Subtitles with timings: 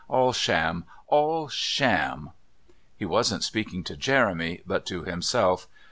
[0.07, 0.85] All sham!
[1.05, 2.31] All sham!"
[2.97, 5.67] He wasn't speaking to Jeremy, but to himself.